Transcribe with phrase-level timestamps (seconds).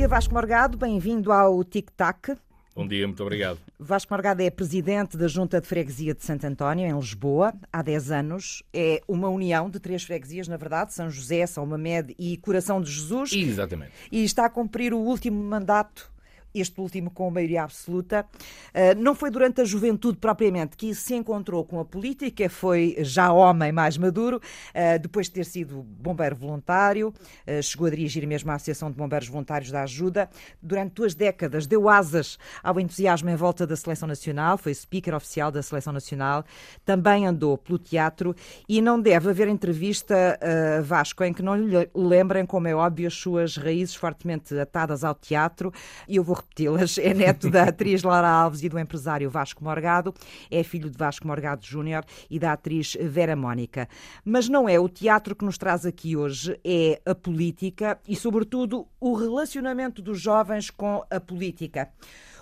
[0.00, 2.34] Bom dia, Vasco Morgado, bem-vindo ao Tic Tac.
[2.74, 3.58] Bom dia, muito obrigado.
[3.78, 8.10] Vasco Morgado é presidente da Junta de Freguesia de Santo António, em Lisboa, há 10
[8.10, 8.62] anos.
[8.72, 12.90] É uma união de três freguesias, na verdade, São José, São Mamed e Coração de
[12.90, 13.30] Jesus.
[13.34, 13.92] Exatamente.
[14.10, 16.10] E está a cumprir o último mandato
[16.54, 18.26] este último com maioria absoluta.
[18.68, 23.32] Uh, não foi durante a juventude propriamente que se encontrou com a política, foi já
[23.32, 28.50] homem mais maduro, uh, depois de ter sido bombeiro voluntário, uh, chegou a dirigir mesmo
[28.50, 30.28] a Associação de Bombeiros Voluntários da Ajuda.
[30.62, 35.50] Durante duas décadas deu asas ao entusiasmo em volta da Seleção Nacional, foi speaker oficial
[35.50, 36.44] da Seleção Nacional,
[36.84, 38.34] também andou pelo teatro
[38.68, 40.38] e não deve haver entrevista,
[40.82, 45.14] Vasco, em que não lhe lembrem, como é óbvio, as suas raízes fortemente atadas ao
[45.14, 45.72] teatro.
[46.08, 46.98] E eu vou repeti-las.
[46.98, 50.14] É neto da atriz Lara Alves e do empresário Vasco Morgado.
[50.50, 53.88] É filho de Vasco Morgado Júnior e da atriz Vera Mónica.
[54.24, 58.86] Mas não é o teatro que nos traz aqui hoje, é a política e, sobretudo,
[59.00, 61.90] o relacionamento dos jovens com a política.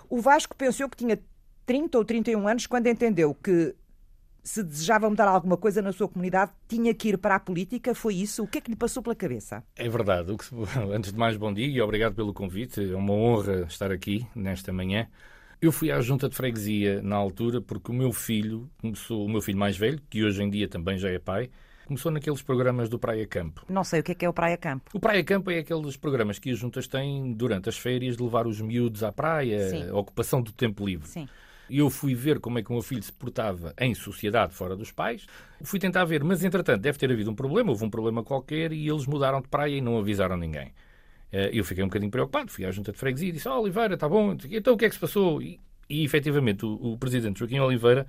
[0.09, 1.19] O Vasco pensou que tinha
[1.67, 3.75] 30 ou 31 anos quando entendeu que
[4.49, 7.95] se desejava mudar alguma coisa na sua comunidade, tinha que ir para a política?
[7.95, 8.43] Foi isso?
[8.43, 9.63] O que é que lhe passou pela cabeça?
[9.77, 10.35] É verdade.
[10.91, 12.81] Antes de mais, bom dia e obrigado pelo convite.
[12.81, 15.07] É uma honra estar aqui nesta manhã.
[15.61, 19.43] Eu fui à junta de freguesia na altura porque o meu filho, começou, o meu
[19.43, 21.51] filho mais velho, que hoje em dia também já é pai,
[21.87, 23.67] começou naqueles programas do Praia Campo.
[23.69, 24.91] Não sei o que é que é o Praia Campo.
[24.95, 28.47] O Praia Campo é aqueles programas que as juntas têm durante as férias de levar
[28.47, 29.91] os miúdos à praia, Sim.
[29.91, 31.07] ocupação do tempo livre.
[31.07, 31.29] Sim.
[31.69, 34.75] E eu fui ver como é que o meu filho se portava em sociedade fora
[34.77, 35.27] dos pais.
[35.63, 38.89] Fui tentar ver, mas entretanto deve ter havido um problema, houve um problema qualquer e
[38.89, 40.73] eles mudaram de praia e não avisaram ninguém.
[41.33, 43.95] Eh, eu fiquei um bocadinho preocupado, fui à junta de freguesia e disse: oh, Oliveira,
[43.95, 45.43] está bom, então o que é que se passou?
[45.43, 48.07] E, e efetivamente o, o presidente Joaquim Oliveira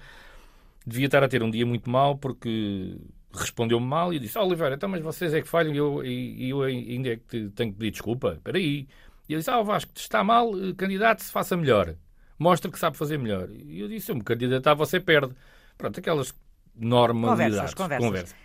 [0.86, 2.98] devia estar a ter um dia muito mau porque
[3.34, 6.50] respondeu-me mal e disse: oh, Oliveira, então, mas vocês é que falham e eu, e,
[6.50, 8.34] eu ainda é que tenho que pedir desculpa.
[8.34, 8.88] Espera aí.
[9.28, 11.96] E ele disse: Ah, Vasco, está mal, eh, candidato, se faça melhor
[12.40, 13.50] mostra que sabe fazer melhor.
[13.52, 15.36] E eu disse, eu me candidatar, você perde.
[15.78, 16.34] Pronto, aquelas
[16.76, 17.74] normalidades.
[17.74, 18.06] Conversas, conversas.
[18.06, 18.36] Conversa.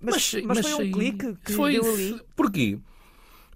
[0.00, 2.20] Mas, mas, mas, foi um clique que foi, deu ali?
[2.34, 2.78] Porquê?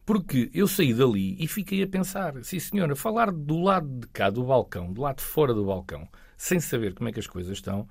[0.07, 4.31] Porque eu saí dali e fiquei a pensar, sim senhora, falar do lado de cá
[4.31, 7.53] do balcão, do lado de fora do balcão, sem saber como é que as coisas
[7.53, 7.87] estão,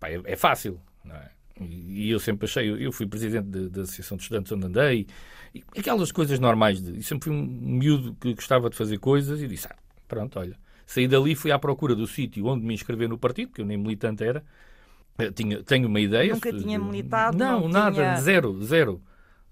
[0.00, 1.30] pá, é, é, fácil, não é?
[1.60, 5.06] E, eu sempre achei, eu fui presidente da Associação de Estudantes onde andei,
[5.54, 9.42] e aquelas coisas normais, de, e sempre fui um miúdo que gostava de fazer coisas
[9.42, 9.76] e disse, ah,
[10.08, 13.60] pronto, olha, Saí dali, fui à procura do sítio onde me inscrever no partido, que
[13.60, 14.44] eu nem militante era.
[15.34, 16.32] Tinha, tenho uma ideia.
[16.32, 17.38] Nunca tinha militado?
[17.38, 18.16] Não, não nada, tinha...
[18.20, 19.00] zero, zero.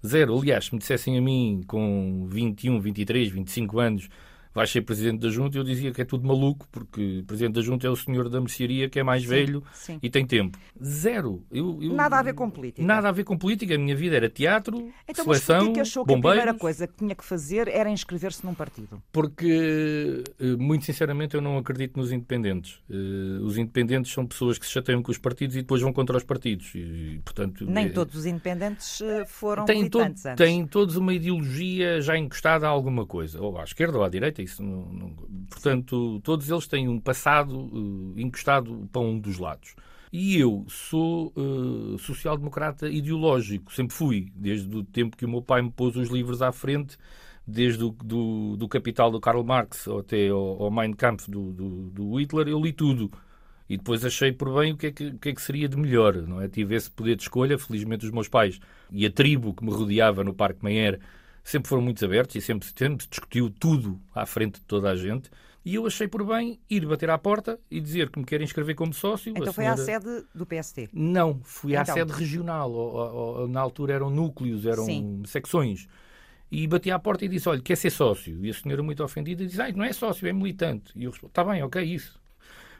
[0.05, 0.37] Zero.
[0.37, 4.09] Aliás, se me dissessem a mim com 21, 23, 25 anos
[4.53, 7.87] vais ser presidente da Junta, eu dizia que é tudo maluco, porque presidente da Junta
[7.87, 9.99] é o senhor da mercearia que é mais sim, velho sim.
[10.01, 10.57] e tem tempo.
[10.83, 11.43] Zero.
[11.51, 12.85] Eu, eu, nada a ver com política.
[12.85, 13.75] Nada a ver com política.
[13.75, 17.15] A minha vida era teatro, então, seleção, mas achou que a primeira coisa que tinha
[17.15, 19.01] que fazer era inscrever-se num partido?
[19.11, 22.79] Porque, eh, muito sinceramente, eu não acredito nos independentes.
[22.89, 26.15] Eh, os independentes são pessoas que se chateiam com os partidos e depois vão contra
[26.15, 26.71] os partidos.
[26.75, 27.89] E, portanto, Nem é...
[27.89, 32.69] todos os independentes eh, foram têm militantes todo, Têm todos uma ideologia já encostada a
[32.69, 35.09] alguma coisa, ou à esquerda ou à direita, isso não, não,
[35.49, 39.75] portanto, todos eles têm um passado uh, encostado para um dos lados.
[40.11, 45.63] E eu sou uh, social-democrata ideológico, sempre fui, desde o tempo que o meu pai
[45.63, 46.97] me pôs os livros à frente,
[47.47, 51.69] desde o do, do Capital do Karl Marx até ao, ao Mein Kampf do, do,
[51.89, 53.11] do, Hitler, eu li tudo.
[53.67, 55.77] E depois achei por bem o que, é que, o que é que seria de
[55.77, 56.15] melhor.
[56.15, 56.47] Não é?
[56.47, 58.59] Tive esse poder de escolha, felizmente os meus pais
[58.91, 60.99] e a tribo que me rodeava no Parque Meyer
[61.43, 65.29] sempre foram muito abertos e sempre, sempre discutiu tudo à frente de toda a gente.
[65.65, 68.75] E eu achei por bem ir bater à porta e dizer que me querem inscrever
[68.75, 69.33] como sócio.
[69.35, 70.89] Então foi à sede do PST?
[70.91, 71.81] Não, fui então.
[71.81, 72.71] à sede regional.
[72.71, 75.23] Ou, ou, ou, na altura eram núcleos, eram Sim.
[75.25, 75.87] secções.
[76.51, 78.45] E bati à porta e disse: Olha, quer ser sócio?
[78.45, 80.91] E a senhora, muito ofendida, disse: Ah, não é sócio, é militante.
[80.95, 82.21] E eu respondi: Está bem, ok, isso.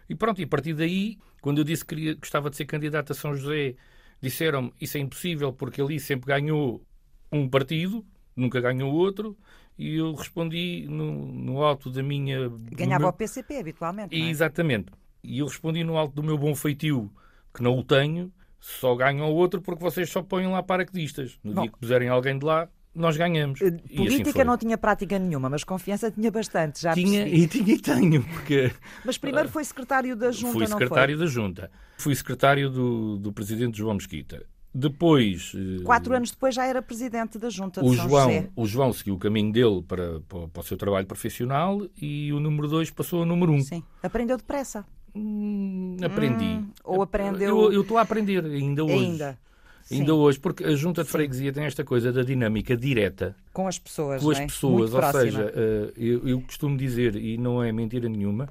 [0.09, 3.13] E pronto, e a partir daí, quando eu disse que queria, gostava de ser candidato
[3.13, 3.75] a São José,
[4.21, 6.85] disseram-me: Isso é impossível porque ali sempre ganhou
[7.31, 8.05] um partido
[8.35, 9.38] nunca ganhou outro,
[9.77, 12.50] e eu respondi no, no alto da minha.
[12.71, 13.09] Ganhava meu...
[13.09, 14.15] o PCP habitualmente.
[14.15, 14.30] É?
[14.30, 14.91] Exatamente.
[15.24, 17.12] E eu respondi no alto do meu bom feitio,
[17.53, 21.39] que não o tenho, só ganham o outro porque vocês só põem lá paraquedistas.
[21.44, 23.59] No Bom, dia que puserem alguém de lá, nós ganhamos.
[23.62, 27.44] Uh, política assim não tinha prática nenhuma, mas confiança tinha bastante, já Tinha percebi.
[27.44, 28.71] e tinha e tenho, porque...
[29.03, 31.71] Mas primeiro foi secretário da Junta, Fui secretário da Junta.
[31.97, 34.45] Fui secretário do, do presidente João Mesquita.
[34.73, 35.51] Depois.
[35.55, 38.49] Eh, Quatro anos depois já era presidente da Junta de o São João, José.
[38.55, 42.39] O João seguiu o caminho dele para, para, para, o seu trabalho profissional e o
[42.39, 43.61] número dois passou a número um.
[43.61, 43.83] Sim.
[44.01, 44.83] Aprendeu depressa.
[45.15, 46.43] Hum, aprendi.
[46.43, 47.71] Hum, ou aprendeu.
[47.71, 48.95] Eu estou a aprender ainda hoje.
[48.95, 49.37] Ainda.
[49.83, 49.99] Sim.
[49.99, 53.77] Ainda hoje, porque a junta de freguesia tem esta coisa da dinâmica direta com as
[53.77, 54.23] pessoas.
[54.23, 54.45] com as é?
[54.45, 54.91] pessoas.
[54.91, 55.23] Muito Ou próxima.
[55.23, 58.47] seja, eh, eu, eu costumo dizer, e não é mentira nenhuma,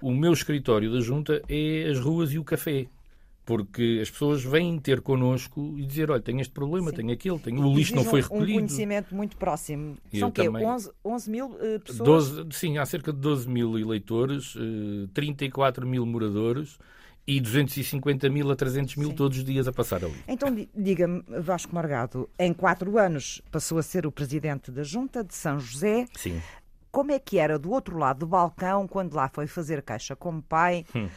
[0.00, 2.86] o meu escritório da junta é as ruas e o café.
[3.46, 6.96] Porque as pessoas vêm ter connosco e dizer: olha, tenho este problema, Sim.
[6.96, 7.62] tenho aquele, tenho...
[7.64, 8.58] o lixo não foi um- Um recolhido.
[8.58, 9.96] conhecimento muito próximo.
[10.12, 10.44] Eu São o quê?
[10.46, 10.66] também.
[10.66, 12.28] 11, 11 mil eh, pessoas?
[12.30, 16.76] 12, sim, há cerca de 12 mil eleitores, eh, 34 mil moradores
[17.24, 19.14] e 250 mil a 300 mil Sim.
[19.14, 20.16] todos os dias a passar ali.
[20.26, 25.22] Então, di- diga-me, Vasco Margado, em quatro anos passou a ser o presidente da Junta
[25.22, 26.06] de São José.
[26.16, 26.40] Sim.
[26.90, 30.42] Como é que era do outro lado do balcão quando lá foi fazer caixa como
[30.42, 30.84] pai?
[30.94, 31.08] Hum.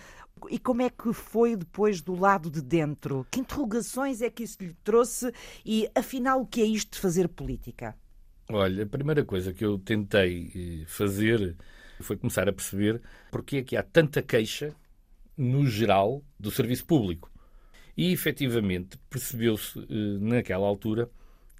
[0.49, 3.25] E como é que foi depois do lado de dentro?
[3.31, 5.33] Que interrogações é que isso lhe trouxe?
[5.65, 7.95] E afinal, o que é isto de fazer política?
[8.51, 11.55] Olha, a primeira coisa que eu tentei eh, fazer
[11.99, 13.01] foi começar a perceber
[13.31, 14.73] porque é que há tanta queixa,
[15.37, 17.31] no geral, do serviço público.
[17.95, 21.09] E, efetivamente, percebeu-se eh, naquela altura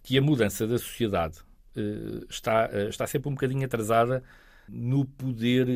[0.01, 1.39] que a mudança da sociedade
[1.75, 4.23] eh, está, está sempre um bocadinho atrasada
[4.67, 5.67] no poder,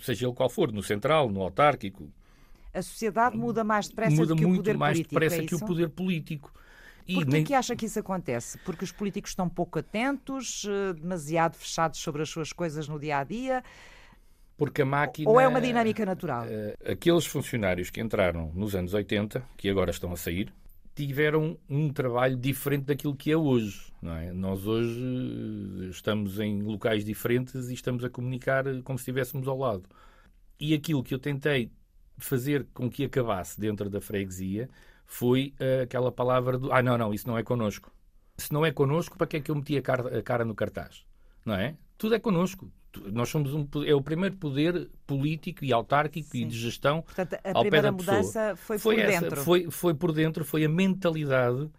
[0.00, 2.10] seja ele qual for, no central, no autárquico,
[2.72, 5.46] A sociedade muda mais depressa muda do que o muito poder mais político, depressa é
[5.46, 6.52] que o poder político.
[7.08, 8.58] E Porquê nem- que acha que isso acontece?
[8.58, 13.18] Porque os políticos estão pouco atentos, eh, demasiado fechados sobre as suas coisas no dia
[13.18, 13.64] a dia,
[14.56, 15.28] porque a máquina.
[15.28, 16.44] ou é uma dinâmica natural?
[16.48, 20.52] Eh, aqueles funcionários que entraram nos anos 80, que agora estão a sair,
[20.94, 23.90] tiveram um trabalho diferente daquilo que é hoje.
[24.02, 24.32] É?
[24.32, 29.58] Nós hoje eh, estamos em locais diferentes e estamos a comunicar como se estivéssemos ao
[29.58, 29.82] lado.
[30.60, 31.72] E aquilo que eu tentei
[32.20, 34.68] fazer com que acabasse dentro da freguesia
[35.06, 37.92] foi eh, aquela palavra do ah, não, não, isso não é connosco.
[38.38, 40.54] Se não é connosco, para que é que eu meti a cara, a cara no
[40.54, 41.04] cartaz?
[41.44, 41.76] Não é?
[41.98, 42.70] Tudo é connosco.
[43.12, 46.46] Nós somos um, é o primeiro poder político e autárquico e Sim.
[46.46, 48.22] de gestão Portanto, a ao pé primeira da pessoa.
[48.22, 49.36] mudança foi, foi por essa, dentro.
[49.36, 51.70] Foi, foi por dentro, foi a mentalidade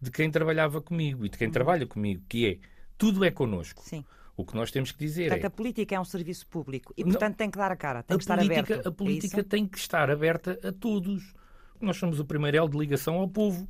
[0.00, 2.58] de quem trabalhava comigo e de quem trabalha comigo, que é
[2.98, 3.84] tudo é connosco.
[3.84, 4.04] Sim.
[4.36, 7.02] O que nós temos que dizer Portanto, é a política é um serviço público e,
[7.02, 7.10] Não.
[7.10, 8.86] portanto, tem que dar a cara, tem a que estar política, aberto.
[8.86, 11.34] a política É tem que estar aberta a todos.
[11.80, 13.66] Nós somos o primeiro elo de ligação ao povo,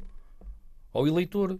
[0.92, 1.58] ao eleitor.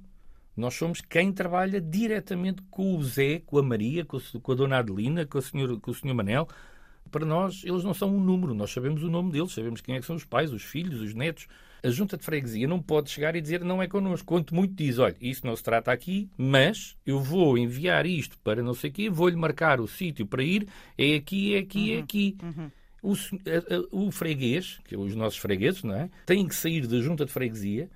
[0.57, 4.55] Nós somos quem trabalha diretamente com o Zé, com a Maria, com a, com a
[4.55, 6.15] Dona Adelina, com, a senhora, com o Sr.
[6.15, 6.49] Manel.
[7.11, 8.55] Para nós, eles não são um número.
[8.55, 11.15] Nós sabemos o nome deles, sabemos quem é que são os pais, os filhos, os
[11.15, 11.47] netos.
[11.87, 14.27] A junta de freguesia não pode chegar e dizer não é connosco.
[14.27, 18.63] Quanto muito diz, olha, isso não se trata aqui, mas eu vou enviar isto para
[18.63, 20.67] não sei o quê, vou-lhe marcar o sítio para ir,
[20.99, 22.37] é aqui, é aqui, é aqui.
[23.03, 26.11] O, sen- a- a- o freguês, que é os nossos fregueses, não é?
[26.25, 27.89] Têm que sair da junta de freguesia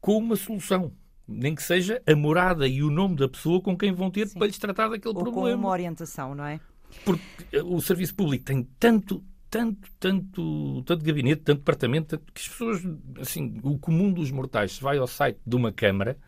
[0.00, 0.90] com uma solução.
[1.26, 4.38] Nem que seja a morada e o nome da pessoa com quem vão ter Sim.
[4.38, 5.58] para lhes tratar daquele Ou com problema.
[5.58, 6.58] uma orientação, não é?
[7.04, 12.40] Porque eh, o serviço público tem tanto, tanto, tanto, tanto gabinete, tanto departamento, tanto que
[12.40, 12.82] as pessoas,
[13.20, 16.18] assim, o comum dos mortais, se vai ao site de uma Câmara,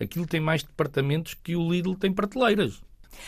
[0.00, 2.82] aquilo tem mais departamentos que o Lidl tem prateleiras.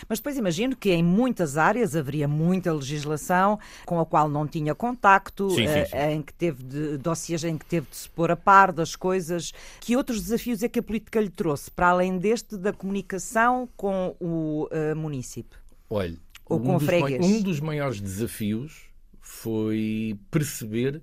[0.09, 4.75] Mas depois imagino que em muitas áreas haveria muita legislação com a qual não tinha
[4.75, 5.97] contacto, Sim, sim, eh, sim.
[6.15, 9.53] em que teve de, dossiês em que teve de se pôr a par das coisas.
[9.81, 14.15] Que outros desafios é que a política lhe trouxe, para além deste da comunicação com
[14.21, 15.59] o eh, município?
[15.89, 16.17] Olha,
[16.49, 18.90] Ou com o dos um dos maiores desafios
[19.31, 21.01] foi perceber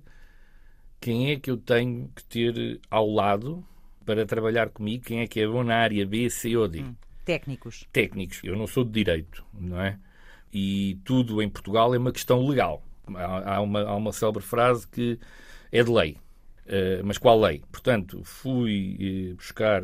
[1.00, 3.64] quem é que eu tenho que ter ao lado
[4.04, 6.84] para trabalhar comigo, quem é que é bom na área B, C ou D.
[7.24, 7.86] Técnicos.
[7.92, 8.40] Técnicos.
[8.44, 9.98] Eu não sou de direito, não é?
[10.52, 12.82] E tudo em Portugal é uma questão legal.
[13.14, 15.18] Há, uma, há uma célebre frase que
[15.72, 16.16] é de lei.
[16.66, 17.62] Eh, mas qual lei?
[17.72, 19.82] Portanto, fui eh, buscar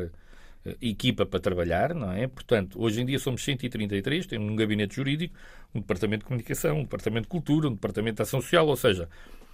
[0.81, 2.27] equipa para trabalhar, não é?
[2.27, 5.35] Portanto, hoje em dia somos 133, temos um gabinete jurídico,
[5.73, 9.09] um departamento de comunicação, um departamento de cultura, um departamento de ação social, ou seja,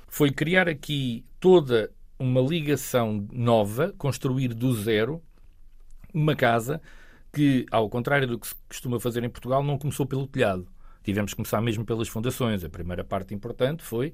[0.07, 5.21] foi criar aqui toda uma ligação nova, construir do zero
[6.13, 6.81] uma casa
[7.33, 10.67] que, ao contrário do que se costuma fazer em Portugal, não começou pelo telhado.
[11.03, 12.63] Tivemos que começar mesmo pelas fundações.
[12.63, 14.13] A primeira parte importante foi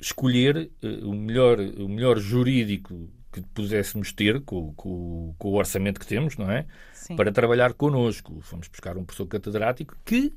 [0.00, 3.08] escolher eh, o, melhor, o melhor jurídico
[3.42, 6.66] que pudéssemos ter com, com- com o orçamento que temos, não é?
[6.92, 7.16] Sim.
[7.16, 8.40] Para trabalhar connosco.
[8.40, 10.32] Fomos buscar um professor catedrático que,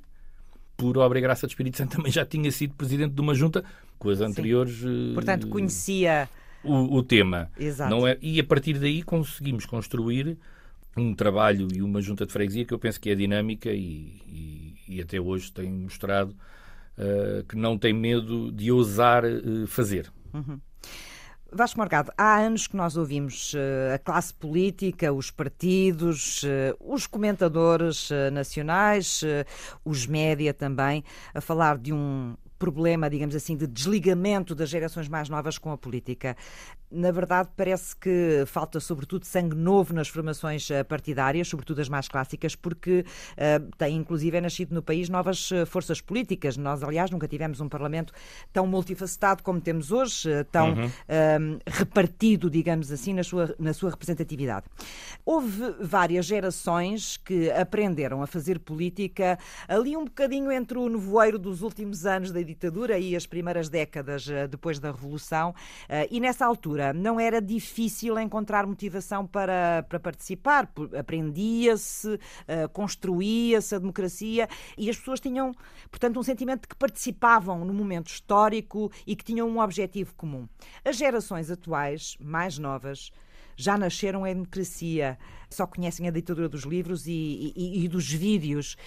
[0.78, 3.64] por obra e graça do Espírito Santo, também já tinha sido presidente de uma junta
[3.98, 4.82] com as anteriores.
[4.84, 6.30] eh, Portanto, conhecia.
[6.64, 7.50] o, o tema.
[7.58, 7.90] Exato.
[7.90, 8.18] Não é?
[8.22, 10.38] E a partir daí conseguimos construir
[10.98, 14.76] um trabalho e uma junta de freguesia que eu penso que é dinâmica e, e-
[14.90, 16.36] e até hoje tem mostrado
[16.98, 20.12] eh, que não tem medo de ousar eh, fazer.
[21.52, 27.08] Vasco Morgado, há anos que nós ouvimos eh, a classe política, os partidos, eh, os
[27.08, 29.24] comentadores eh, nacionais,
[29.84, 31.04] os média também,
[31.34, 35.78] a falar de um problema, digamos assim, de desligamento das gerações mais novas com a
[35.78, 36.36] política.
[36.92, 42.08] Na verdade, parece que falta, sobretudo, sangue novo nas formações eh, partidárias, sobretudo as mais
[42.08, 46.58] clássicas, porque uh, tem, inclusive, é nascido no país novas forças políticas.
[46.58, 48.12] Nós, aliás, nunca tivemos um Parlamento
[48.52, 50.86] tão multifacetado como temos hoje, tão uhum.
[50.86, 54.66] uh, repartido, digamos assim, na sua, na sua representatividade.
[55.24, 59.38] Houve várias gerações que aprenderam a fazer política
[59.68, 64.28] ali um bocadinho entre o nevoeiro dos últimos anos da ditadura e as primeiras décadas
[64.50, 65.54] depois da Revolução,
[66.10, 73.80] e nessa altura não era difícil encontrar motivação para, para participar, aprendia-se, uh, construía-se a
[73.80, 75.54] democracia e as pessoas tinham,
[75.90, 80.48] portanto, um sentimento de que participavam no momento histórico e que tinham um objetivo comum.
[80.84, 83.12] As gerações atuais, mais novas,
[83.56, 85.18] já nasceram em democracia,
[85.50, 88.78] só conhecem a ditadura dos livros e, e, e dos vídeos.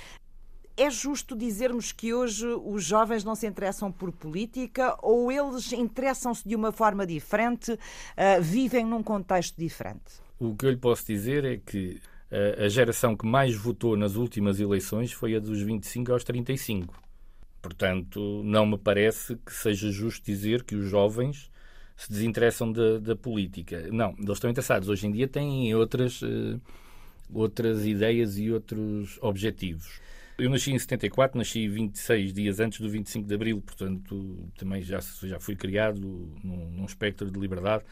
[0.77, 6.49] É justo dizermos que hoje os jovens não se interessam por política ou eles interessam-se
[6.49, 10.23] de uma forma diferente, uh, vivem num contexto diferente?
[10.39, 12.01] O que eu lhe posso dizer é que
[12.31, 16.95] uh, a geração que mais votou nas últimas eleições foi a dos 25 aos 35.
[17.61, 21.51] Portanto, não me parece que seja justo dizer que os jovens
[21.97, 23.89] se desinteressam da, da política.
[23.93, 24.89] Não, eles estão interessados.
[24.89, 26.61] Hoje em dia têm outras, uh,
[27.33, 30.01] outras ideias e outros objetivos.
[30.39, 34.99] Eu nasci em 74, nasci 26 dias antes do 25 de Abril, portanto também já,
[35.23, 36.01] já fui criado
[36.43, 37.85] num, num espectro de liberdade.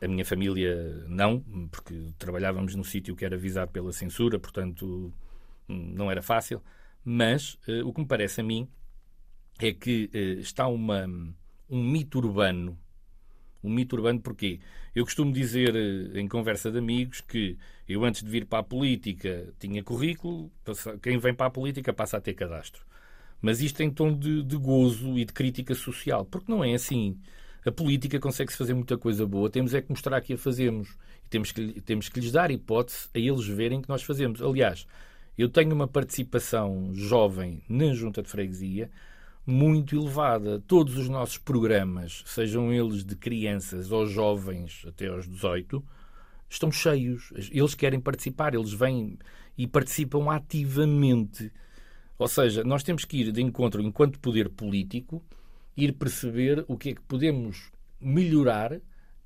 [0.00, 1.40] A minha família não,
[1.70, 5.12] porque trabalhávamos num sítio que era visado pela censura, portanto
[5.68, 6.62] não era fácil.
[7.04, 8.68] Mas uh, o que me parece a mim
[9.58, 11.04] é que uh, está uma,
[11.68, 12.78] um mito urbano.
[13.62, 14.60] Um mito urbano porquê?
[14.94, 17.56] Eu costumo dizer uh, em conversa de amigos que
[17.88, 20.50] eu, antes de vir para a política, tinha currículo,
[21.02, 22.84] quem vem para a política passa a ter cadastro.
[23.40, 27.18] Mas isto em tom de, de gozo e de crítica social, porque não é assim.
[27.64, 30.96] A política consegue-se fazer muita coisa boa, temos é que mostrar que a fazemos.
[31.24, 34.42] E temos que, temos que lhes dar hipótese a eles verem que nós fazemos.
[34.42, 34.86] Aliás,
[35.36, 38.90] eu tenho uma participação jovem na junta de freguesia
[39.48, 40.62] muito elevada.
[40.66, 45.82] Todos os nossos programas, sejam eles de crianças ou jovens até aos 18,
[46.50, 47.32] estão cheios.
[47.50, 49.18] Eles querem participar, eles vêm
[49.56, 51.50] e participam ativamente.
[52.18, 55.24] Ou seja, nós temos que ir de encontro, enquanto poder político,
[55.74, 58.78] ir perceber o que é que podemos melhorar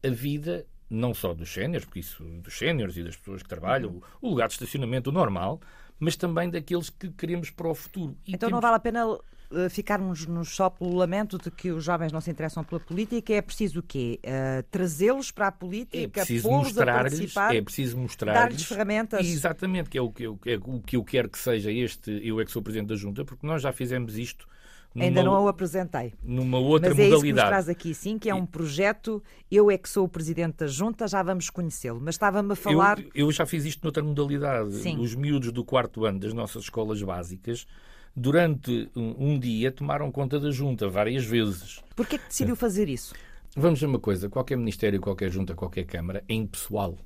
[0.04, 4.00] a vida não só dos séniores, porque isso dos séniores e das pessoas que trabalham,
[4.20, 5.60] o lugar de estacionamento normal,
[5.98, 8.16] mas também daqueles que queremos para o futuro.
[8.26, 8.52] E então temos...
[8.52, 9.18] não vale a pena
[9.54, 13.32] eh, ficarmos no só pelo lamento de que os jovens não se interessam pela política,
[13.32, 14.18] é preciso o quê?
[14.25, 19.26] Uh, Trazê-los para a política, é preciso mostrar-lhes, é preciso mostrar dar-lhes ferramentas.
[19.26, 22.40] Exatamente, que é o que, eu, é o que eu quero que seja este, eu
[22.40, 24.47] é que sou Presidente da Junta, porque nós já fizemos isto
[24.94, 26.12] numa, Ainda não o apresentei.
[26.23, 27.16] Numa outra Mas é modalidade.
[27.16, 29.23] Isso que nos traz aqui, sim, que é um projeto.
[29.50, 31.99] Eu é que sou o presidente da junta, já vamos conhecê-lo.
[32.00, 32.99] Mas estava-me a falar.
[32.99, 34.75] Eu, eu, já fiz isto noutra modalidade.
[34.75, 34.99] Sim.
[34.99, 37.66] Os miúdos do quarto ano das nossas escolas básicas
[38.14, 41.81] durante um, dia tomaram conta da junta várias vezes.
[41.97, 43.14] Porquê que decidiu fazer isso?
[43.57, 46.97] Vamos ver uma coisa, qualquer ministério, qualquer junta, qualquer câmara é impessoal.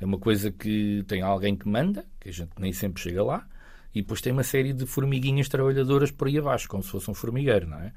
[0.00, 3.46] É uma coisa que tem alguém que manda, que a gente nem sempre chega lá,
[3.94, 7.14] e depois tem uma série de formiguinhas trabalhadoras por aí abaixo, como se fosse um
[7.14, 7.92] formigueiro, não é?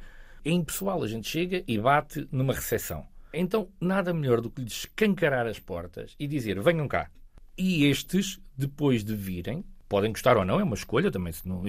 [0.45, 3.05] É impessoal, a gente chega e bate numa recepção.
[3.33, 7.09] Então, nada melhor do que lhes escancarar as portas e dizer, venham cá.
[7.57, 11.63] E estes, depois de virem, podem gostar ou não, é uma escolha também, se não...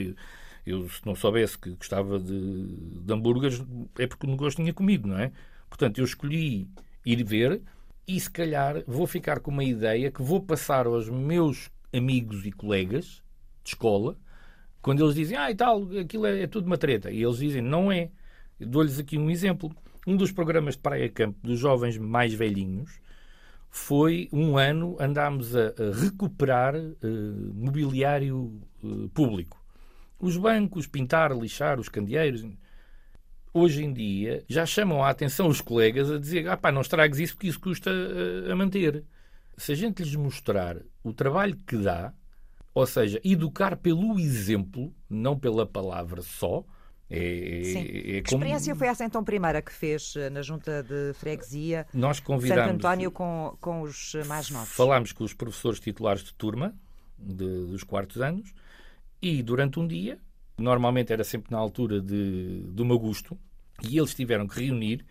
[0.67, 2.67] Eu, se não soubesse que gostava de,
[3.02, 3.62] de hambúrgueres,
[3.99, 5.33] é porque o negócio tinha comido, não é?
[5.69, 6.69] Portanto, eu escolhi
[7.05, 7.62] ir ver
[8.07, 12.52] e, se calhar, vou ficar com uma ideia que vou passar aos meus amigos e
[12.52, 13.23] colegas
[13.62, 14.17] de escola,
[14.83, 17.11] quando eles dizem, ah, e tal, aquilo é, é tudo uma treta.
[17.11, 18.11] E eles dizem, não é.
[18.59, 19.71] Dou-lhes aqui um exemplo.
[20.07, 23.00] Um dos programas de Praia Campo dos jovens mais velhinhos
[23.69, 29.60] foi um ano andámos a, a recuperar uh, mobiliário uh, público
[30.21, 32.45] os bancos, pintar, lixar os candeeiros.
[33.53, 37.19] Hoje em dia já chamam a atenção os colegas a dizer: ah, pá, não estragues
[37.19, 39.03] isso porque isso custa a, eh, a manter.
[39.57, 42.12] Se a gente lhes mostrar o trabalho que dá,
[42.73, 46.65] ou seja, educar pelo exemplo, não pela palavra só,
[47.11, 47.79] é, Sim.
[47.81, 48.23] É como...
[48.23, 52.67] Que experiência foi essa então primeira que fez eh, na junta de freguesia Nós convidamos,
[52.67, 54.69] Santo António com, com os mais novos?
[54.69, 56.73] Falámos com os professores titulares de turma
[57.19, 58.55] de, dos quartos anos
[59.23, 60.19] e durante um dia,
[60.59, 63.39] normalmente era sempre na altura de, do meu gosto,
[63.83, 65.05] e eles tiveram que reunir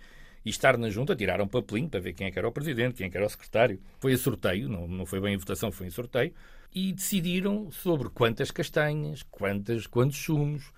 [0.45, 2.95] e estar na junta, tiraram um papelinho para ver quem é que era o presidente,
[2.95, 3.79] quem é que era o secretário.
[3.99, 6.33] Foi a sorteio, não, não foi bem em votação, foi em sorteio,
[6.73, 10.71] e decidiram sobre quantas castanhas, quantas, quantos sumos,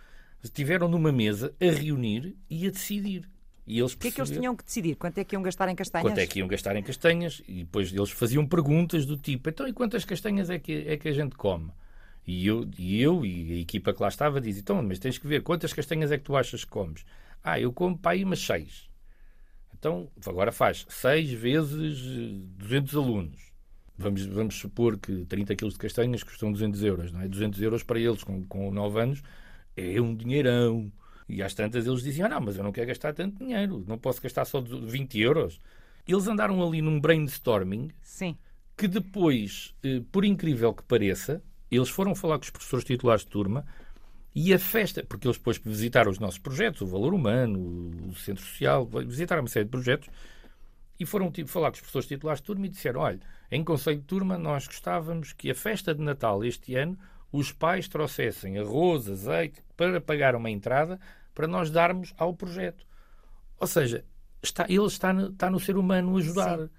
[0.43, 3.29] estiveram numa mesa a reunir e a decidir.
[3.67, 4.95] E eles o que é que eles tinham que decidir?
[4.95, 6.07] Quanto é que iam gastar em castanhas?
[6.07, 7.41] Quanto é que iam gastar em castanhas?
[7.47, 11.07] E depois eles faziam perguntas do tipo: então, e quantas castanhas é que, é que
[11.07, 11.71] a gente come?
[12.25, 15.27] E eu, e eu e a equipa que lá estava dizem: então, mas tens que
[15.27, 17.03] ver quantas castanhas é que tu achas que comes?
[17.43, 18.89] Ah, eu como para aí umas seis.
[19.73, 21.99] Então, agora faz seis vezes
[22.57, 23.51] 200 alunos.
[23.97, 27.27] Vamos, vamos supor que 30 quilos de castanhas custam 200 euros, não é?
[27.27, 29.23] 200 euros para eles com, com 9 anos
[29.75, 30.91] é um dinheirão.
[31.27, 33.97] E às tantas eles diziam: ah, não, mas eu não quero gastar tanto dinheiro, não
[33.97, 35.59] posso gastar só 20 euros.
[36.07, 38.37] Eles andaram ali num brainstorming Sim.
[38.75, 43.29] que depois, eh, por incrível que pareça, eles foram falar com os professores titulares de
[43.29, 43.65] turma
[44.33, 48.43] e a festa, porque eles depois visitaram os nossos projetos, o Valor Humano, o Centro
[48.43, 50.09] Social, visitaram uma série de projetos
[50.99, 53.19] e foram tipo, falar com os professores titulares de turma e disseram: olha,
[53.51, 56.97] em Conselho de Turma nós gostávamos que a festa de Natal este ano
[57.31, 60.99] os pais trouxessem arroz, azeite para pagar uma entrada
[61.33, 62.85] para nós darmos ao projeto.
[63.59, 64.03] Ou seja,
[64.43, 66.59] está, ele está no, está no ser humano ajudar.
[66.59, 66.69] Sim.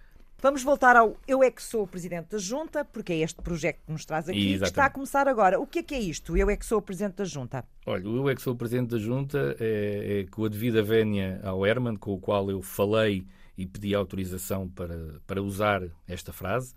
[0.43, 3.79] Vamos voltar ao Eu é que sou o Presidente da Junta, porque é este projeto
[3.87, 4.61] que nos traz aqui, Exatamente.
[4.63, 5.61] que está a começar agora.
[5.61, 6.37] O que é que é isto?
[6.37, 7.65] Eu é que sou o Presidente da Junta?
[7.87, 10.83] Olha, o Eu é que sou o Presidente da Junta é, é com a devida
[10.83, 13.25] vénia ao Herman, com o qual eu falei
[13.57, 16.75] e pedi autorização para, para usar esta frase.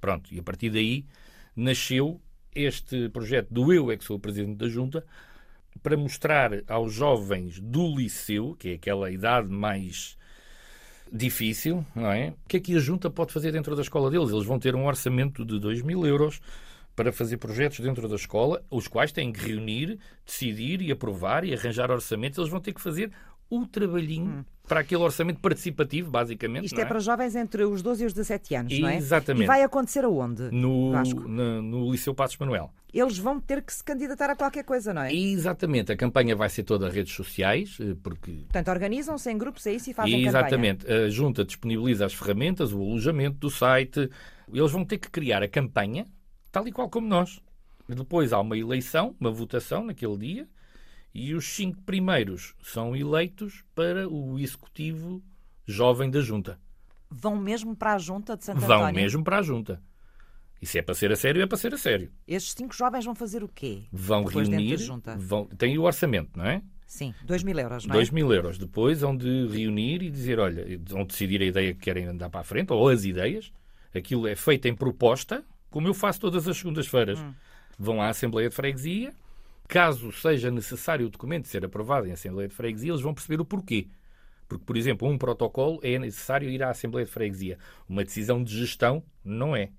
[0.00, 1.04] Pronto, e a partir daí
[1.56, 2.20] nasceu
[2.54, 5.04] este projeto do Eu é que sou o Presidente da Junta,
[5.82, 10.16] para mostrar aos jovens do liceu, que é aquela idade mais
[11.12, 12.30] difícil, não é?
[12.30, 14.30] O que é que a Junta pode fazer dentro da escola deles?
[14.30, 16.40] Eles vão ter um orçamento de 2 mil euros
[16.96, 21.54] para fazer projetos dentro da escola, os quais têm que reunir, decidir e aprovar e
[21.54, 22.38] arranjar orçamentos.
[22.38, 23.10] Eles vão ter que fazer
[23.52, 24.44] o trabalhinho hum.
[24.66, 26.64] para aquele orçamento participativo, basicamente.
[26.64, 26.84] Isto é?
[26.84, 26.86] é?
[26.86, 28.96] para jovens entre os 12 e os 17 anos, não é?
[28.96, 29.44] Exatamente.
[29.44, 30.50] E vai acontecer aonde?
[30.50, 32.72] No, no, no Liceu Passos Manuel.
[32.94, 35.14] Eles vão ter que se candidatar a qualquer coisa, não é?
[35.14, 35.92] Exatamente.
[35.92, 38.32] A campanha vai ser toda redes sociais, eh, porque...
[38.32, 40.86] Portanto, organizam-se em grupos, é isso, e fazem Exatamente.
[40.86, 41.06] campanha.
[41.06, 44.10] A Junta disponibiliza as ferramentas, o alojamento do site.
[44.52, 46.06] Eles vão ter que criar a campanha,
[46.50, 47.40] tal e qual como nós.
[47.86, 50.48] Depois há uma eleição, uma votação naquele dia,
[51.14, 55.22] e os cinco primeiros são eleitos para o executivo
[55.66, 56.58] jovem da junta.
[57.10, 58.94] Vão mesmo para a junta de Santo Vão António?
[58.94, 59.82] Vão mesmo para a junta.
[60.60, 62.10] E se é para ser a sério, é para ser a sério.
[62.26, 63.82] Estes cinco jovens vão fazer o quê?
[63.90, 64.78] Vão reunir.
[65.18, 66.62] Vão, têm o orçamento, não é?
[66.86, 67.98] Sim, 2 mil euros, não é?
[67.98, 68.58] 2 mil euros.
[68.58, 72.40] Depois vão de reunir e dizer: olha, vão decidir a ideia que querem andar para
[72.40, 73.52] a frente, ou as ideias.
[73.94, 77.18] Aquilo é feito em proposta, como eu faço todas as segundas-feiras.
[77.18, 77.32] Hum.
[77.78, 79.12] Vão à Assembleia de Freguesia,
[79.68, 83.44] caso seja necessário o documento ser aprovado em Assembleia de Freguesia, eles vão perceber o
[83.44, 83.88] porquê.
[84.52, 87.58] Porque, por exemplo, um protocolo é necessário ir à Assembleia de Freguesia.
[87.88, 89.70] Uma decisão de gestão não é.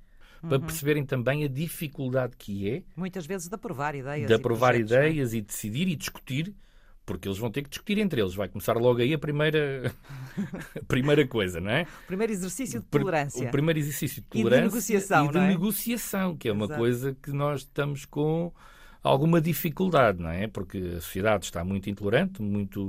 [0.41, 0.49] Uhum.
[0.49, 2.83] Para perceberem também a dificuldade que é.
[2.95, 4.27] Muitas vezes de aprovar ideias.
[4.27, 5.09] De aprovar projetos, é?
[5.09, 5.37] ideias é?
[5.37, 6.55] e decidir e discutir,
[7.05, 8.33] porque eles vão ter que discutir entre eles.
[8.33, 9.93] Vai começar logo aí a primeira,
[10.75, 11.83] a primeira coisa, não é?
[12.03, 13.47] O primeiro exercício de tolerância.
[13.47, 14.57] O primeiro exercício de tolerância.
[14.57, 15.25] E de negociação.
[15.25, 15.47] E de é?
[15.47, 16.79] negociação, que é uma Exato.
[16.79, 18.51] coisa que nós estamos com
[19.03, 20.47] alguma dificuldade, não é?
[20.47, 22.81] Porque a sociedade está muito intolerante, muito,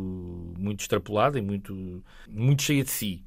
[0.59, 3.24] muito extrapolada e muito, muito cheia de si.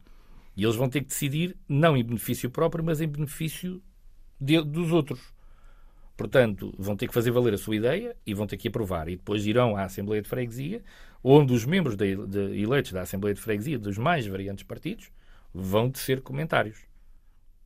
[0.56, 3.82] E eles vão ter que decidir, não em benefício próprio, mas em benefício
[4.39, 5.19] de, dos outros.
[6.15, 9.08] Portanto, vão ter que fazer valer a sua ideia e vão ter que aprovar.
[9.08, 10.82] E depois irão à Assembleia de Freguesia,
[11.23, 15.12] onde os membros de, de, eleitos da Assembleia de Freguesia, dos mais variantes partidos,
[15.54, 16.80] vão tecer comentários.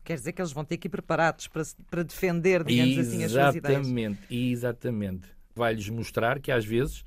[0.04, 3.24] Quer dizer que eles vão ter que ir preparados para, para defender, digamos exatamente, assim,
[3.24, 3.80] as suas ideias.
[3.80, 5.28] Exatamente, exatamente.
[5.56, 7.04] Vai-lhes mostrar que às vezes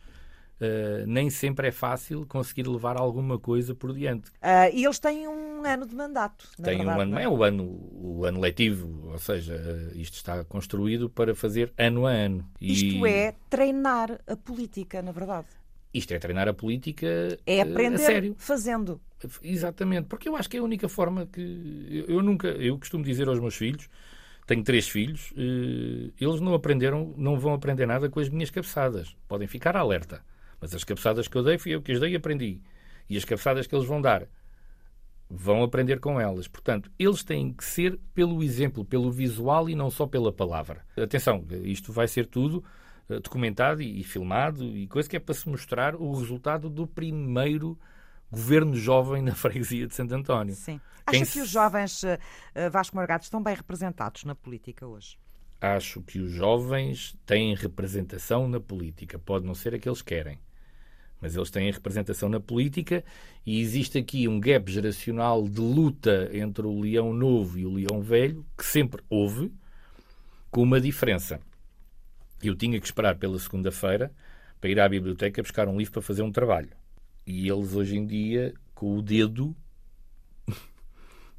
[0.54, 4.30] Uh, nem sempre é fácil conseguir levar alguma coisa por diante.
[4.30, 6.48] Uh, e eles têm um ano de mandato.
[6.62, 7.24] Tem verdade, um ano, é?
[7.24, 7.28] é?
[7.28, 12.12] o ano, o ano letivo, ou seja, uh, isto está construído para fazer ano a
[12.12, 12.48] ano.
[12.61, 15.48] Isto é treinar a política, na verdade.
[15.94, 18.35] Isto é treinar a política é aprender a sério.
[18.37, 19.00] fazendo.
[19.42, 23.28] Exatamente, porque eu acho que é a única forma que eu nunca, eu costumo dizer
[23.28, 23.88] aos meus filhos,
[24.46, 29.16] tenho três filhos, eh, eles não aprenderam, não vão aprender nada com as minhas cabeçadas.
[29.26, 30.22] Podem ficar alerta,
[30.61, 32.61] mas as cabeçadas que eu dei fui eu que as dei e aprendi.
[33.09, 34.26] E as cabeçadas que eles vão dar
[35.30, 36.46] vão aprender com elas.
[36.46, 40.85] Portanto, eles têm que ser pelo exemplo, pelo visual e não só pela palavra.
[40.96, 45.48] Atenção, isto vai ser tudo eh, documentado e, filmado e coisa que é para se
[45.48, 47.78] mostrar o resultado do primeiro
[48.30, 50.54] governo jovem na freguesia de Santo António.
[50.54, 50.80] Sim.
[51.06, 55.18] Acha Quem que os jovens uh, Vasco Morgado estão bem representados na política hoje?
[55.60, 59.18] Acho que os jovens têm representação na política.
[59.18, 60.38] Pode não ser a que eles querem,
[61.20, 63.04] mas eles têm representação na política
[63.46, 68.00] e existe aqui um gap geracional de luta entre o leão novo e o leão
[68.00, 69.52] velho, que sempre houve,
[70.50, 71.40] com uma diferença
[72.48, 74.12] eu tinha que esperar pela segunda-feira
[74.61, 76.70] para ir à biblioteca buscar um livro para fazer um trabalho.
[77.26, 79.54] E eles hoje em dia, com o dedo,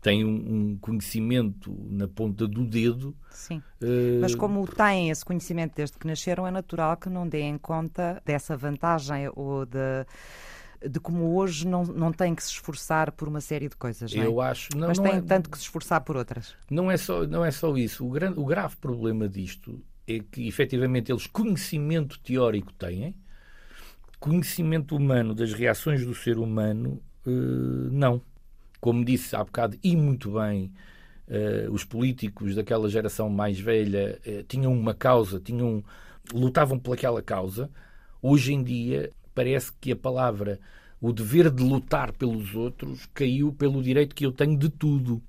[0.02, 3.16] têm um, conhecimento na ponta do dedo.
[3.32, 3.62] Sim.
[3.82, 4.22] Uh...
[4.22, 8.56] Mas como têm esse conhecimento desde que nasceram, é natural que não deem conta dessa
[8.56, 10.06] vantagem ou de
[10.88, 14.14] de como hoje não, não têm que se esforçar por uma série de coisas.
[14.14, 14.26] Não é?
[14.28, 14.70] Eu acho.
[14.76, 15.22] Não, Mas não têm é...
[15.22, 16.54] tanto que se esforçar por outras.
[16.70, 18.06] Não é só, não é só isso.
[18.06, 23.16] O, grande, o grave problema disto é que, efetivamente, eles conhecimento teórico têm,
[24.20, 27.32] conhecimento humano das reações do ser humano, uh,
[27.92, 28.22] não.
[28.80, 30.72] Como disse há bocado, e muito bem,
[31.28, 35.84] uh, os políticos daquela geração mais velha uh, tinham uma causa, tinham,
[36.34, 37.70] lutavam pelaquela causa.
[38.22, 40.60] Hoje em dia, parece que a palavra
[41.02, 45.22] o dever de lutar pelos outros caiu pelo direito que eu tenho de tudo.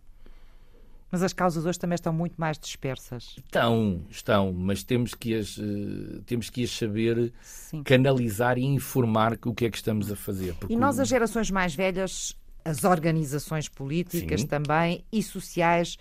[1.11, 3.37] Mas as causas hoje também estão muito mais dispersas.
[3.39, 7.83] Estão, estão, mas temos que as, uh, temos que as saber Sim.
[7.83, 10.57] canalizar e informar o que é que estamos a fazer.
[10.69, 14.47] E nós, as gerações mais velhas, as organizações políticas Sim.
[14.49, 15.97] também e sociais,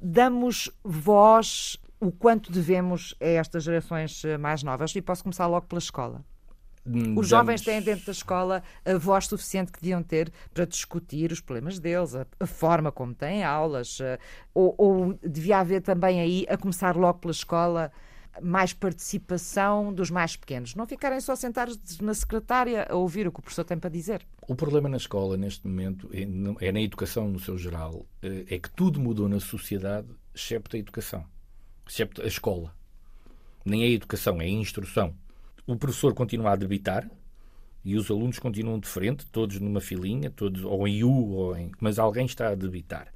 [0.00, 4.94] damos voz o quanto devemos a estas gerações eh, mais novas.
[4.96, 6.24] E posso começar logo pela escola.
[6.84, 11.30] Hum, os jovens têm dentro da escola a voz suficiente que deviam ter para discutir
[11.30, 13.98] os problemas deles, a, a forma como têm aulas,
[14.52, 17.92] ou, ou, devia haver também aí, a começar logo pela escola,
[18.40, 20.74] mais participação dos mais pequenos.
[20.74, 24.26] Não ficarem só sentados na secretária a ouvir o que o professor tem para dizer.
[24.48, 28.58] O problema na escola, neste momento, é, é na educação no seu geral, eh, é
[28.58, 31.24] que tudo mudou na sociedade, excepto a educação,
[31.86, 32.74] excepto a escola.
[33.64, 35.14] Nem é educação, é a instrução
[35.66, 37.08] o professor continua a debitar
[37.84, 41.72] e os alunos continuam de frente, todos numa filinha, todos ou em U, ou em,
[41.80, 43.12] mas alguém está a debitar.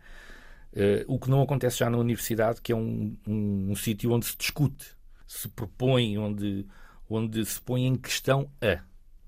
[0.73, 4.27] Uh, o que não acontece já na universidade, que é um, um, um sítio onde
[4.27, 4.87] se discute,
[5.27, 6.67] se propõe, onde,
[7.09, 8.83] onde se põe em questão a.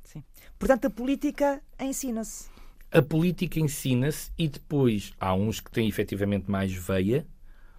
[0.04, 0.22] Sim.
[0.58, 2.50] Portanto, a política ensina-se.
[2.90, 7.26] A política ensina-se e depois há uns que têm efetivamente mais veia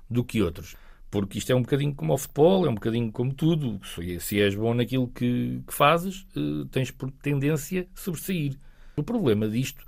[0.09, 0.75] do que outros.
[1.11, 3.79] Porque isto é um bocadinho como o futebol, é um bocadinho como tudo.
[4.19, 8.55] Se és bom naquilo que, que fazes, uh, tens por tendência sobressair.
[8.95, 9.83] O problema disto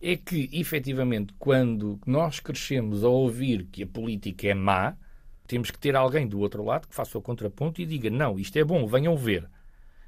[0.00, 4.96] é que, efetivamente, quando nós crescemos a ouvir que a política é má,
[5.46, 8.56] temos que ter alguém do outro lado que faça o contraponto e diga: não, isto
[8.58, 9.48] é bom, venham ver.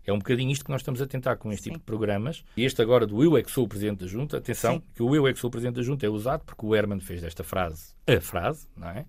[0.06, 1.70] É um bocadinho isto que nós estamos a tentar com este Sim.
[1.70, 2.42] tipo de programas.
[2.56, 4.82] E este agora do Eu é que sou o Presidente da Junta, atenção, Sim.
[4.94, 7.00] que o Eu é que sou o Presidente da Junta é usado porque o Herman
[7.00, 9.04] fez desta frase a frase, não é?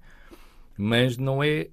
[0.79, 1.67] Mas não é.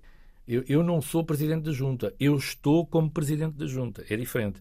[0.49, 4.05] Eu, eu não sou presidente da junta, eu estou como presidente da junta.
[4.11, 4.61] É diferente.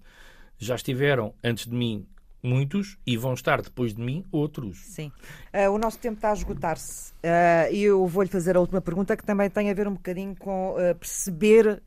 [0.58, 2.06] Já estiveram antes de mim
[2.44, 4.78] muitos e vão estar depois de mim outros.
[4.78, 5.12] Sim.
[5.56, 7.14] Uh, o nosso tempo está a esgotar-se.
[7.14, 10.36] Uh, e eu vou-lhe fazer a última pergunta que também tem a ver um bocadinho
[10.36, 11.82] com uh, perceber,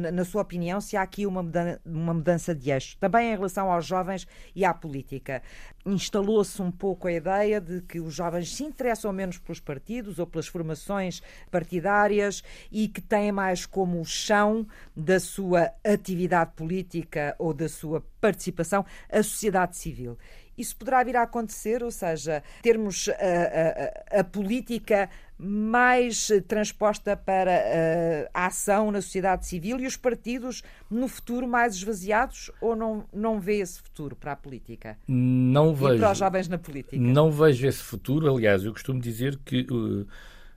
[0.00, 1.44] na, na, sua opinião, se há aqui uma
[1.84, 2.96] uma mudança de eixo.
[2.98, 5.42] Também em relação aos jovens e à política.
[5.84, 10.26] Instalou-se um pouco a ideia de que os jovens se interessam menos pelos partidos ou
[10.26, 17.68] pelas formações partidárias e que têm mais como chão da sua atividade política ou da
[17.68, 20.16] sua participação a sociedade civil.
[20.56, 28.28] Isso poderá vir a acontecer, ou seja, termos a, a, a política mais transposta para
[28.32, 33.40] a ação na sociedade civil e os partidos no futuro mais esvaziados ou não, não
[33.40, 34.96] vê esse futuro para a política?
[35.08, 35.94] Não vejo.
[35.94, 36.96] E para os jovens na política?
[36.96, 38.32] Não vejo esse futuro.
[38.32, 40.06] Aliás, eu costumo dizer que uh,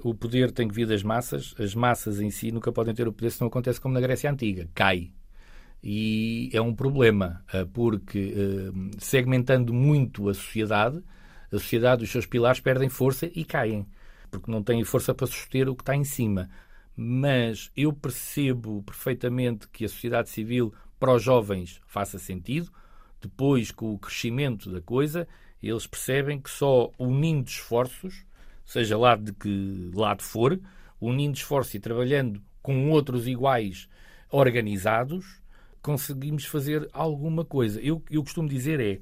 [0.03, 1.55] o poder tem que vir das massas.
[1.57, 4.29] As massas em si nunca podem ter o poder se não acontece como na Grécia
[4.29, 4.69] Antiga.
[4.75, 5.11] Cai.
[5.83, 11.01] E é um problema, uh, porque uh, segmentando muito a sociedade,
[11.51, 13.87] a sociedade, os seus pilares perdem força e caem
[14.29, 16.49] porque não têm força para suster o que está em cima.
[16.95, 22.71] Mas eu percebo perfeitamente que a sociedade civil para os jovens faça sentido.
[23.21, 25.27] Depois, com o crescimento da coisa,
[25.61, 28.25] eles percebem que só unindo esforços,
[28.65, 30.59] seja lá de que lado for,
[30.99, 33.87] unindo esforços e trabalhando com outros iguais
[34.29, 35.41] organizados,
[35.81, 37.79] conseguimos fazer alguma coisa.
[37.81, 38.99] Eu, eu costumo dizer é,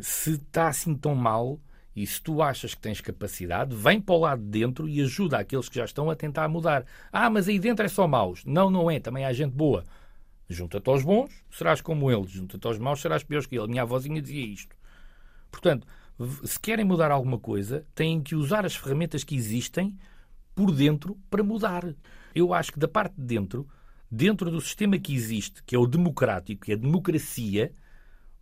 [0.00, 1.60] se está assim tão mal,
[1.96, 5.38] e se tu achas que tens capacidade, vem para o lado de dentro e ajuda
[5.38, 6.84] aqueles que já estão a tentar mudar.
[7.12, 8.44] Ah, mas aí dentro é só maus.
[8.44, 8.98] Não, não é.
[8.98, 9.84] Também há gente boa.
[10.48, 12.32] Junta-te aos bons, serás como eles.
[12.32, 13.68] Junta-te aos maus, serás pior que ele.
[13.68, 14.76] Minha avózinha dizia isto.
[15.52, 15.86] Portanto,
[16.42, 19.96] se querem mudar alguma coisa, têm que usar as ferramentas que existem
[20.54, 21.84] por dentro para mudar.
[22.34, 23.68] Eu acho que da parte de dentro,
[24.14, 27.72] dentro do sistema que existe, que é o democrático, que é a democracia,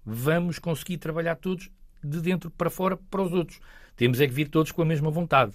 [0.04, 1.70] vamos conseguir trabalhar todos
[2.04, 3.58] de dentro para fora para os outros.
[3.96, 5.52] Temos é que vir todos com a mesma vontade.